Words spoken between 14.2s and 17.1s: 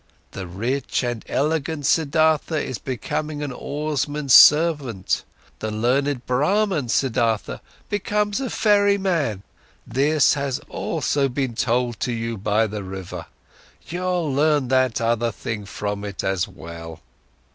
learn that other thing from it as well."